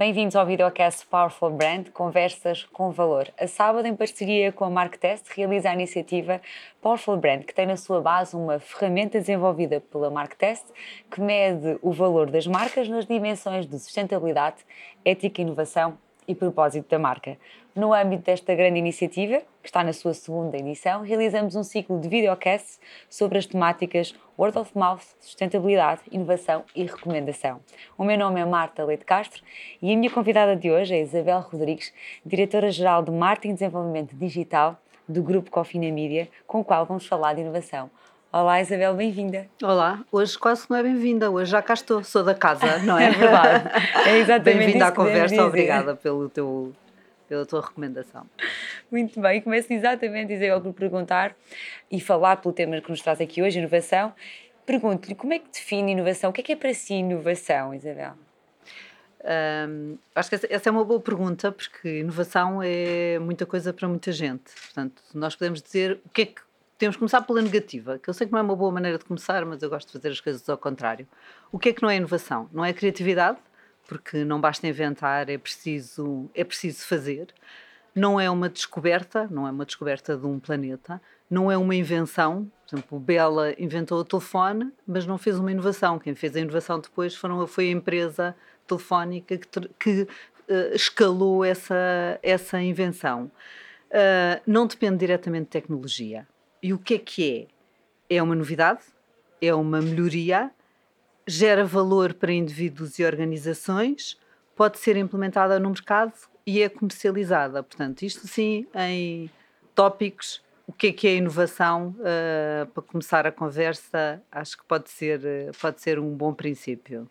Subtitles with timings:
[0.00, 3.28] Bem-vindos ao videocast Powerful Brand Conversas com Valor.
[3.38, 6.40] A sábado, em parceria com a Marktest, realiza a iniciativa
[6.80, 10.64] Powerful Brand, que tem na sua base uma ferramenta desenvolvida pela Marktest
[11.10, 14.64] que mede o valor das marcas nas dimensões de sustentabilidade,
[15.04, 15.98] ética, inovação
[16.30, 17.36] e propósito da marca.
[17.74, 22.08] No âmbito desta grande iniciativa, que está na sua segunda edição, realizamos um ciclo de
[22.08, 27.60] videocasts sobre as temáticas Word of Mouth, sustentabilidade, inovação e recomendação.
[27.98, 29.42] O meu nome é Marta Leite Castro
[29.82, 31.92] e a minha convidada de hoje é Isabel Rodrigues,
[32.24, 37.34] diretora-geral de Marketing e Desenvolvimento Digital do Grupo Cofina Mídia, com o qual vamos falar
[37.34, 37.90] de inovação.
[38.32, 39.48] Olá Isabel, bem-vinda.
[39.60, 43.06] Olá, hoje quase não é bem-vinda, hoje já cá estou, sou da casa, não é?
[43.06, 43.64] é verdade.
[44.06, 46.72] É exatamente Bem-vinda à conversa, obrigada pelo teu,
[47.28, 48.24] pela tua recomendação.
[48.88, 51.34] Muito bem, começo exatamente, Isabel, por perguntar
[51.90, 54.14] e falar pelo tema que nos traz aqui hoje, inovação.
[54.64, 56.30] Pergunto-lhe como é que define inovação?
[56.30, 58.12] O que é que é para si inovação, Isabel?
[59.24, 64.12] Um, acho que essa é uma boa pergunta, porque inovação é muita coisa para muita
[64.12, 64.52] gente.
[64.54, 66.42] Portanto, nós podemos dizer o que é que
[66.88, 69.44] que começar pela negativa, que eu sei que não é uma boa maneira de começar,
[69.44, 71.06] mas eu gosto de fazer as coisas ao contrário.
[71.52, 72.48] O que é que não é inovação?
[72.52, 73.38] Não é criatividade,
[73.86, 77.34] porque não basta inventar, é preciso, é preciso fazer.
[77.94, 82.50] Não é uma descoberta, não é uma descoberta de um planeta, não é uma invenção.
[82.66, 85.98] Por exemplo, Bela inventou o telefone, mas não fez uma inovação.
[85.98, 88.34] Quem fez a inovação depois foram, foi a empresa
[88.66, 93.30] telefónica que, que uh, escalou essa, essa invenção.
[93.90, 96.26] Uh, não depende diretamente de tecnologia.
[96.62, 97.48] E o que é que
[98.08, 98.16] é?
[98.16, 98.80] É uma novidade,
[99.40, 100.50] é uma melhoria,
[101.26, 104.18] gera valor para indivíduos e organizações,
[104.54, 106.12] pode ser implementada no mercado
[106.46, 107.62] e é comercializada.
[107.62, 109.30] Portanto, isto sim em
[109.74, 114.90] tópicos, o que é que é inovação, uh, para começar a conversa, acho que pode
[114.90, 115.20] ser,
[115.60, 117.08] pode ser um bom princípio.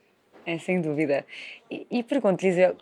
[0.50, 1.28] É, sem dúvida.
[1.70, 2.74] E, e pergunto-lhe,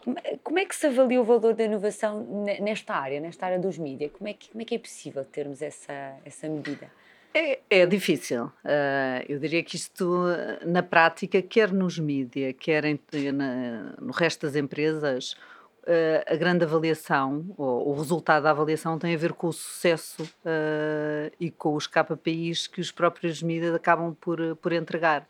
[0.41, 4.09] como é que se avalia o valor da inovação nesta área, nesta área dos mídias?
[4.13, 6.89] Como é que, como é, que é possível termos essa, essa medida?
[7.33, 8.45] É, é difícil.
[8.45, 10.23] Uh, eu diria que isto,
[10.65, 12.97] na prática, quer nos mídias, quer em,
[13.33, 19.13] na, no resto das empresas, uh, a grande avaliação, ou o resultado da avaliação, tem
[19.13, 24.15] a ver com o sucesso uh, e com os KPIs que os próprios mídias acabam
[24.21, 25.27] por, por entregar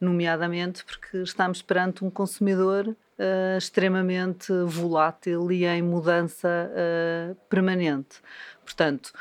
[0.00, 8.20] nomeadamente porque estamos perante um consumidor uh, extremamente volátil e em mudança uh, permanente.
[8.64, 9.12] Portanto,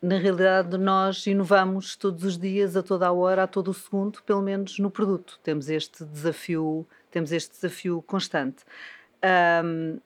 [0.00, 4.20] na realidade, nós inovamos todos os dias, a toda a hora, a todo o segundo,
[4.24, 5.38] pelo menos no produto.
[5.44, 8.64] Temos este desafio, temos este desafio constante.
[9.64, 10.00] Um,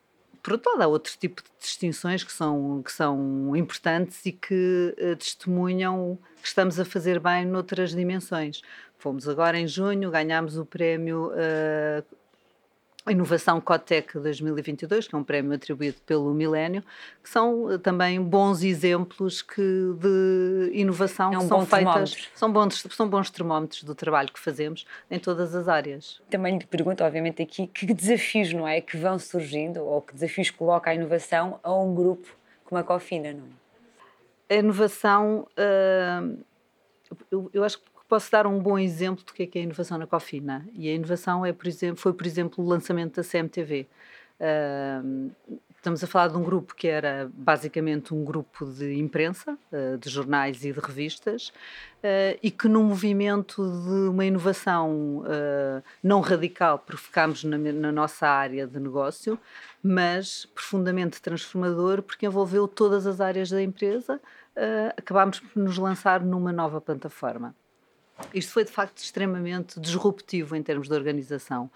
[0.46, 5.16] por lado, há outro tipo de distinções que são, que são importantes e que uh,
[5.16, 8.62] testemunham que estamos a fazer bem noutras dimensões.
[8.96, 12.16] Fomos agora em junho, ganhámos o prémio uh,
[13.12, 16.82] Inovação Cotec 2022, que é um prémio atribuído pelo Milénio,
[17.22, 22.28] que são uh, também bons exemplos que, de inovação é um que são feitas.
[22.34, 26.20] São bons, são bons termómetros do trabalho que fazemos em todas as áreas.
[26.28, 30.50] Também lhe pergunto, obviamente, aqui que desafios não é que vão surgindo ou que desafios
[30.50, 32.28] coloca a inovação a um grupo
[32.64, 34.56] como a Cofina, não é?
[34.56, 35.48] A inovação,
[37.30, 39.64] eu, eu acho que posso dar um bom exemplo do que é, que é a
[39.64, 40.66] inovação na Cofina.
[40.74, 43.86] E a inovação é, por exemplo, foi, por exemplo, o lançamento da CMTV.
[44.38, 45.30] Uh,
[45.74, 50.10] estamos a falar de um grupo que era basicamente um grupo de imprensa, uh, de
[50.10, 55.22] jornais e de revistas, uh, e que num movimento de uma inovação
[56.02, 59.38] não radical, porque ficámos na, na nossa área de negócio,
[59.82, 64.20] mas profundamente transformador, porque envolveu todas as áreas da empresa,
[64.96, 67.54] acabámos por nos lançar numa nova plataforma.
[68.32, 71.70] Isto foi de facto extremamente disruptivo em termos de organização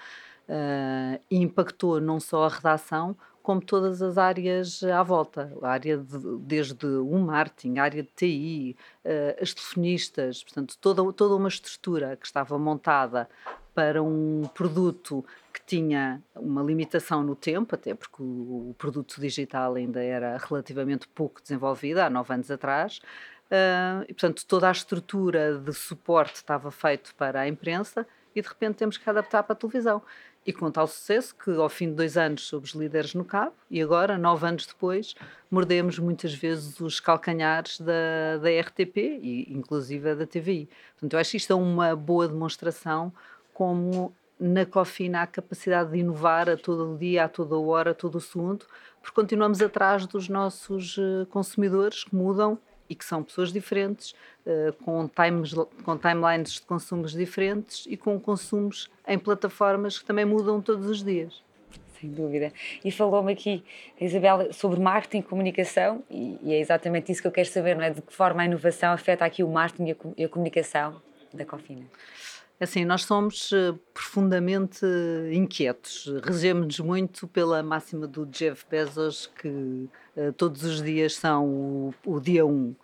[0.49, 5.97] uh, e impactou não só a redação, como todas as áreas à volta, a área
[5.97, 11.49] de, desde o marketing, a área de TI, uh, as telefonistas, portanto, toda, toda uma
[11.49, 13.29] estrutura que estava montada
[13.75, 19.75] para um produto que tinha uma limitação no tempo, até porque o, o produto digital
[19.75, 23.01] ainda era relativamente pouco desenvolvido, há nove anos atrás,
[23.51, 28.49] Uh, e, portanto, toda a estrutura de suporte estava feito para a imprensa e, de
[28.49, 30.01] repente, temos que adaptar para a televisão.
[30.47, 33.83] E com tal sucesso que, ao fim de dois anos, somos líderes no cabo e
[33.83, 35.15] agora, nove anos depois,
[35.51, 40.69] mordemos muitas vezes os calcanhares da, da RTP e, inclusive, da TVI.
[40.93, 43.13] Portanto, eu acho isto é uma boa demonstração
[43.53, 47.95] como na Cofina há capacidade de inovar a todo o dia, a toda hora, a
[47.95, 48.65] todo o segundo,
[49.03, 52.59] porque continuamos atrás dos nossos eh, consumidores que mudam
[52.91, 54.15] e que são pessoas diferentes,
[54.45, 55.55] uh, com, times,
[55.85, 61.03] com timelines de consumos diferentes e com consumos em plataformas que também mudam todos os
[61.03, 61.43] dias.
[62.01, 62.53] Sem dúvida.
[62.85, 63.63] E falou-me aqui,
[64.01, 67.85] Isabel, sobre marketing e comunicação, e, e, é exatamente isso que eu quero saber, não
[67.85, 67.91] é?
[67.91, 71.01] De que forma a inovação afeta aqui o marketing e a, e a comunicação
[71.33, 71.85] da Cofina?
[72.61, 74.85] Assim, nós somos uh, profundamente
[75.33, 76.13] inquietos.
[76.23, 82.21] Regemos-nos muito pela máxima do Jeff Bezos, que uh, todos os dias são o, o
[82.21, 82.51] dia 1.
[82.51, 82.75] Um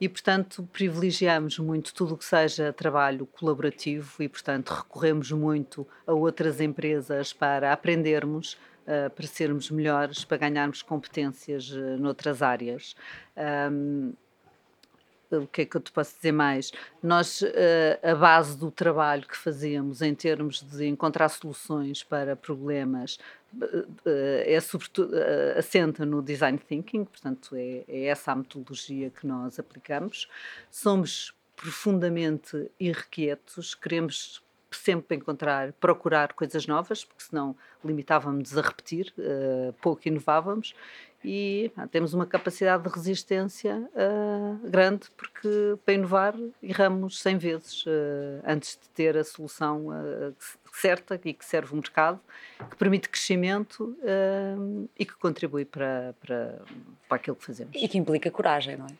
[0.00, 6.12] e, portanto, privilegiamos muito tudo o que seja trabalho colaborativo e, portanto, recorremos muito a
[6.12, 12.96] outras empresas para aprendermos, uh, para sermos melhores, para ganharmos competências uh, noutras áreas.
[13.70, 14.12] Um,
[15.38, 16.72] o que é que eu te posso dizer mais?
[17.02, 23.18] Nós, eh, a base do trabalho que fazemos em termos de encontrar soluções para problemas
[24.04, 29.26] eh, é sobretudo eh, assenta no design thinking, portanto é, é essa a metodologia que
[29.26, 30.28] nós aplicamos.
[30.70, 34.42] Somos profundamente irrequietos, queremos
[34.74, 40.74] sempre encontrar, procurar coisas novas, porque senão limitávamos a repetir, uh, pouco inovávamos,
[41.24, 47.86] e ah, temos uma capacidade de resistência uh, grande, porque para inovar erramos 100 vezes
[47.86, 47.90] uh,
[48.46, 49.86] antes de ter a solução
[50.74, 52.20] certa e que serve o mercado,
[52.70, 53.96] que permite crescimento
[54.98, 56.60] e que contribui para, para,
[57.08, 57.72] para aquilo que fazemos.
[57.74, 58.90] E que implica coragem, não é?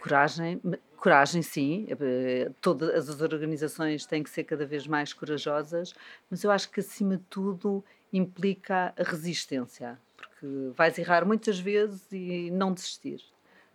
[0.00, 0.60] Coragem,
[0.96, 5.94] coragem sim, eh, todas as organizações têm que ser cada vez mais corajosas,
[6.30, 9.98] mas eu acho que acima de tudo implica a resistência,
[10.38, 13.20] porque vais errar muitas vezes e não desistir.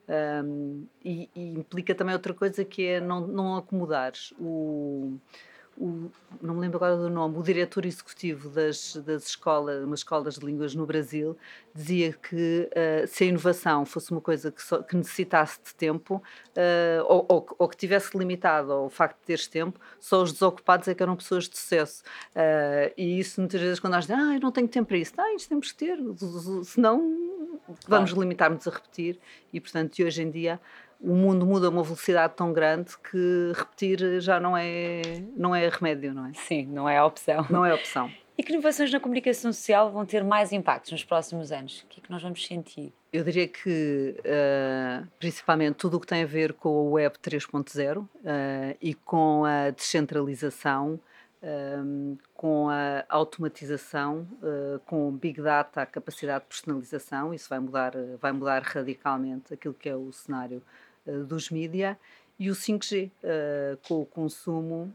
[0.07, 4.33] Um, e, e, implica também outra coisa que é não, não acomodares.
[4.39, 5.17] O,
[5.77, 10.35] o, não me lembro agora do nome, o diretor executivo das, das escolas, umas escolas
[10.35, 11.38] de línguas no Brasil,
[11.73, 16.15] dizia que uh, se a inovação fosse uma coisa que, só, que necessitasse de tempo,
[16.15, 20.88] uh, ou, ou, ou, que tivesse limitado ao facto de teres tempo, só os desocupados
[20.88, 22.03] é que eram pessoas de sucesso.
[22.35, 25.13] Uh, e isso muitas vezes quando nós dizemos, ah, eu não tenho tempo para isso,
[25.17, 25.97] ah, isto temos que ter,
[26.63, 27.31] senão
[27.88, 29.19] vamos limitar-nos a repetir.
[29.53, 30.59] E portanto, hoje em dia
[31.01, 35.01] o mundo muda a uma velocidade tão grande que repetir já não é,
[35.36, 36.33] não é remédio, não é?
[36.33, 37.45] Sim, não é a opção.
[37.50, 38.12] Não é a opção.
[38.38, 41.81] E que inovações na comunicação social vão ter mais impactos nos próximos anos?
[41.81, 42.94] O que é que nós vamos sentir?
[43.12, 48.00] Eu diria que, uh, principalmente, tudo o que tem a ver com a Web 3.0
[48.00, 48.07] uh,
[48.81, 51.00] e com a descentralização,
[51.44, 57.59] um, eh, com a automatização, uh, com Big Data, a capacidade de personalização, isso vai
[57.59, 60.62] mudar, vai mudar radicalmente aquilo que é o cenário
[61.06, 61.98] dos mídia,
[62.39, 64.94] e o 5G, uh, com o consumo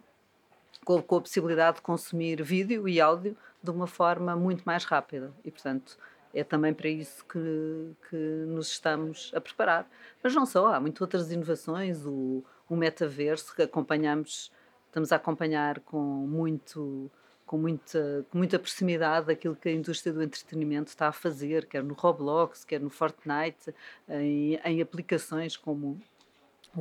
[0.85, 5.33] com, com a possibilidade de consumir vídeo e áudio de uma forma muito mais rápida.
[5.45, 5.99] E, portanto,
[6.33, 9.89] é também para isso que, que nos estamos a preparar.
[10.23, 14.53] Mas não só, há muitas outras inovações, o, o metaverso que acompanhamos,
[14.87, 17.11] estamos a acompanhar com muito
[17.47, 21.83] com muita, com muita proximidade aquilo que a indústria do entretenimento está a fazer, quer
[21.83, 23.73] no Roblox, quer no Fortnite,
[24.09, 25.99] em, em aplicações como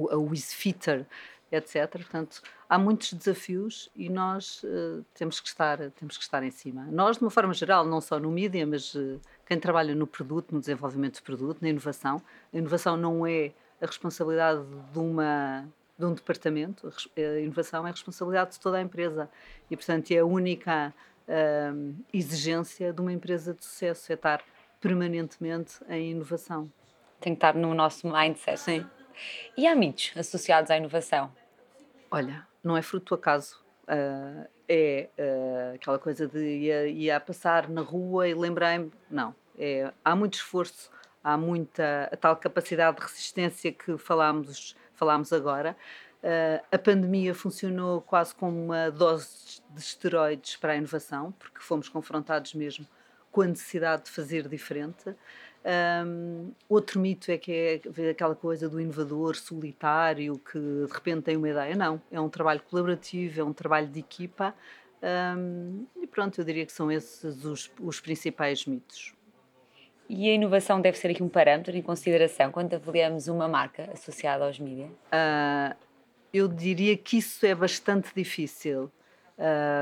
[0.10, 1.06] a WizFitter,
[1.52, 1.90] etc.
[1.92, 6.86] Portanto, há muitos desafios e nós uh, temos, que estar, temos que estar em cima.
[6.92, 10.52] Nós, de uma forma geral, não só no mídia, mas uh, quem trabalha no produto,
[10.52, 12.22] no desenvolvimento do produto, na inovação.
[12.52, 15.66] A inovação não é a responsabilidade de uma
[15.98, 19.30] de um departamento, a inovação é a responsabilidade de toda a empresa
[19.70, 20.94] e, portanto, é a única
[21.28, 24.44] uh, exigência de uma empresa de sucesso, é estar
[24.80, 26.72] permanentemente em inovação.
[27.20, 28.60] Tem que estar no nosso mindset.
[28.60, 28.86] Sim.
[29.58, 31.32] E há mitos associados à inovação?
[32.12, 33.64] Olha, não é fruto do acaso.
[33.84, 38.92] Uh, é uh, aquela coisa de ia, ia passar na rua e lembrei-me.
[39.10, 39.34] Não.
[39.58, 40.92] É, há muito esforço,
[41.24, 45.76] há muita a tal capacidade de resistência que falámos, falámos agora.
[46.24, 51.88] Uh, a pandemia funcionou quase como uma dose de esteroides para a inovação, porque fomos
[51.88, 52.88] confrontados mesmo
[53.32, 55.14] com a necessidade de fazer diferente.
[56.06, 61.36] Um, outro mito é que é aquela coisa do inovador solitário que de repente tem
[61.36, 61.76] uma ideia.
[61.76, 64.54] Não, é um trabalho colaborativo, é um trabalho de equipa.
[65.38, 69.15] Um, e pronto, eu diria que são esses os, os principais mitos.
[70.08, 74.46] E a inovação deve ser aqui um parâmetro em consideração quando avaliamos uma marca associada
[74.46, 74.90] aos mídias?
[74.90, 75.76] Uh,
[76.34, 78.92] eu diria que isso é bastante difícil,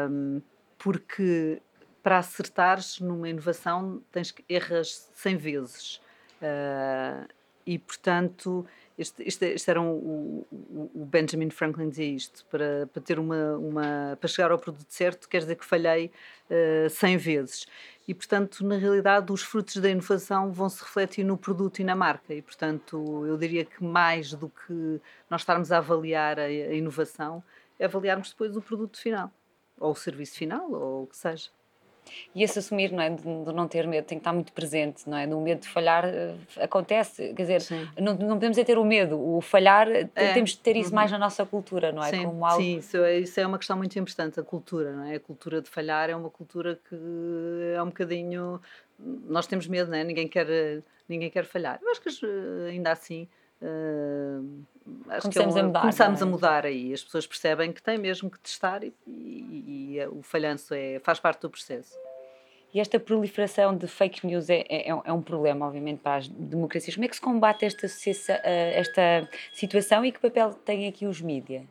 [0.09, 0.41] um,
[0.77, 1.61] porque
[2.01, 5.95] para acertares numa inovação tens que erras 100 vezes.
[6.41, 7.27] Uh,
[7.65, 8.65] e, portanto,
[8.97, 13.57] este, este, este era um, o, o, Benjamin Franklin dizia isto, para, para ter uma,
[13.57, 16.11] uma, para chegar ao produto certo, quer dizer que falhei
[16.49, 17.65] uh, ah, 100 vezes.
[18.07, 21.95] E, portanto, na realidade, os frutos da inovação vão se refletir no produto e na
[21.95, 22.33] marca.
[22.33, 27.43] E, portanto, eu diria que mais do que nós estarmos a avaliar a, a inovação,
[27.79, 29.31] é avaliarmos depois o produto final,
[29.79, 31.49] ou o serviço final, ou o que seja.
[32.33, 33.09] E esse assumir, não é?
[33.09, 35.25] De, de, não ter medo, tem que estar muito presente, não é?
[35.25, 39.19] No medo de falhar uh, acontece, quer dizer, não, não podemos é ter o medo,
[39.19, 40.33] o falhar, é.
[40.33, 40.95] temos de ter isso uhum.
[40.95, 42.09] mais na nossa cultura, não é?
[42.09, 42.61] Sim, Como algo...
[42.61, 45.15] sim isso, é, isso é uma questão muito importante, a cultura, não é?
[45.15, 46.95] A cultura de falhar é uma cultura que
[47.75, 48.61] é um bocadinho.
[48.99, 50.03] Nós temos medo, não é?
[50.03, 50.47] Ninguém quer,
[51.07, 51.79] ninguém quer falhar.
[51.81, 52.09] Eu acho que
[52.69, 53.27] ainda assim.
[53.61, 54.65] Uh,
[55.07, 56.23] acho começamos, a, mudar, começamos é?
[56.23, 56.93] a mudar aí.
[56.93, 59.52] As pessoas percebem que têm mesmo que testar e, e,
[59.97, 61.97] e o falhanço é, faz parte do processo.
[62.73, 66.95] E esta proliferação de fake news é, é, é, um problema, obviamente, para as democracias.
[66.95, 67.85] Como é que se combate esta,
[68.43, 71.65] eh, esta situação e que papel têm aqui os mídias?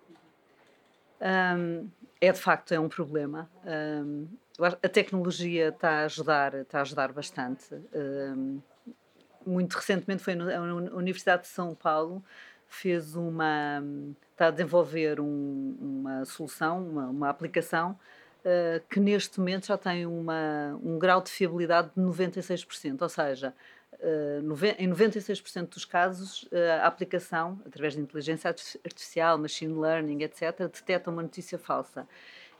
[1.21, 1.88] Um,
[2.21, 3.50] é de facto é um problema.
[3.64, 4.29] Um,
[4.61, 7.75] a tecnologia está a ajudar, está a ajudar bastante.
[7.93, 8.61] Um,
[9.45, 10.62] muito recentemente foi a
[10.95, 12.23] Universidade de São Paulo
[12.75, 13.83] fez uma
[14.33, 17.99] está a desenvolver um, uma solução, uma, uma aplicação
[18.41, 23.55] uh, que neste momento já tem uma, um grau de fiabilidade de 96%, ou seja,
[23.95, 30.59] uh, em 96% dos casos uh, a aplicação, através de inteligência artificial, machine learning, etc.,
[30.61, 32.07] detecta uma notícia falsa.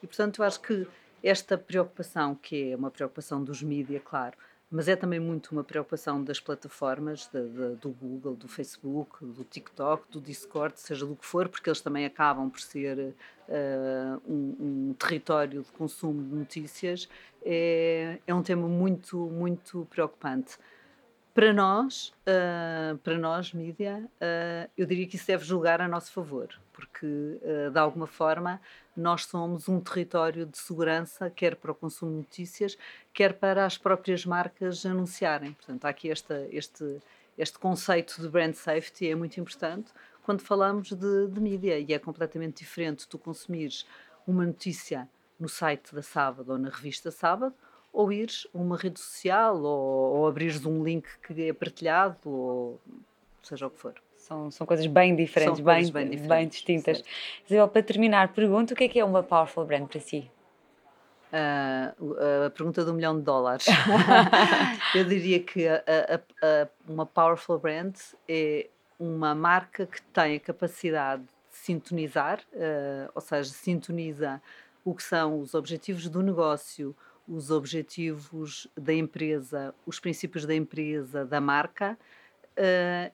[0.02, 0.87] E portanto eu acho que
[1.23, 4.37] esta preocupação, que é uma preocupação dos mídias, claro,
[4.73, 9.45] mas é também muito uma preocupação das plataformas, de, de, do Google, do Facebook, do
[9.45, 14.57] TikTok, do Discord, seja do que for, porque eles também acabam por ser uh, um,
[14.88, 17.07] um, território de consumo de notícias,
[17.45, 20.57] é, é um tema muito, muito preocupante.
[21.34, 26.12] Para nós, uh, para nós, mídia, uh, eu diria que isso deve julgar a nosso
[26.12, 28.60] favor, porque, uh, de alguma forma,
[28.94, 32.76] nós somos um território de segurança, quer para o consumo de notícias,
[33.14, 35.54] quer para as próprias marcas anunciarem.
[35.54, 37.00] Portanto, há aqui esta, este,
[37.38, 39.90] este conceito de brand safety é muito importante
[40.22, 43.86] quando falamos de, de mídia e é completamente diferente tu consumires
[44.26, 45.08] uma notícia
[45.40, 47.54] no site da Sábado ou na revista Sábado
[47.92, 52.80] ou ires a uma rede social ou, ou abrires um link que é partilhado ou
[53.42, 53.94] seja o que for.
[54.16, 57.04] São, são coisas bem diferentes, bem, bem, diferentes, bem distintas.
[57.44, 60.30] Isabel, para terminar, pergunto o que é que é uma powerful brand para si?
[61.32, 63.66] Uh, a pergunta do milhão de dólares.
[64.94, 67.96] Eu diria que a, a, a, uma powerful brand
[68.28, 68.68] é
[68.99, 74.40] uma marca que tem a capacidade de sintonizar, uh, ou seja, sintoniza
[74.84, 76.94] o que são os objetivos do negócio,
[77.26, 81.99] os objetivos da empresa, os princípios da empresa, da marca,
[82.52, 83.12] uh,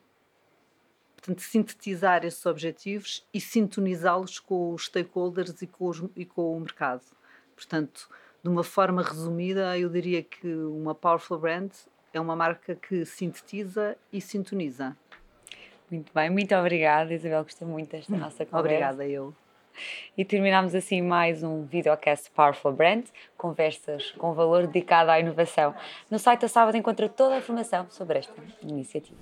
[1.16, 6.60] portanto, sintetizar esses objetivos e sintonizá-los com os stakeholders e com, os, e com o
[6.60, 7.02] mercado.
[7.54, 8.08] Portanto,
[8.42, 11.72] de uma forma resumida, eu diria que uma powerful brand
[12.12, 14.96] é uma marca que sintetiza e sintoniza.
[15.90, 17.42] Muito bem, muito obrigada, Isabel.
[17.42, 18.58] Gostei muito desta nossa conversa.
[18.58, 19.34] Obrigada, eu.
[20.16, 23.04] E terminamos assim mais um videocast Powerful Brand,
[23.36, 25.74] conversas com valor dedicado à inovação.
[26.10, 29.16] No site da Sábado encontra toda a informação sobre esta iniciativa.